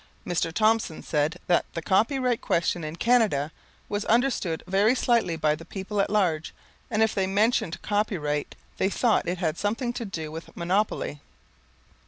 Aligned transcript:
Mr. 0.25 0.51
Thompson 0.51 1.03
said 1.03 1.37
that 1.45 1.63
"the 1.75 1.81
copyright 1.83 2.41
question 2.41 2.83
in 2.83 2.95
Canada 2.95 3.51
was 3.87 4.03
understood 4.05 4.63
very 4.65 4.95
slightly 4.95 5.35
by 5.35 5.53
the 5.53 5.63
people 5.63 6.01
at 6.01 6.09
large, 6.09 6.55
and 6.89 7.03
if 7.03 7.13
they 7.13 7.27
mentioned 7.27 7.79
copyright 7.83 8.55
they 8.79 8.89
thought 8.89 9.27
it 9.27 9.37
had 9.37 9.59
something 9.59 9.93
to 9.93 10.03
do 10.03 10.31
with 10.31 10.57
monopoly. 10.57 11.21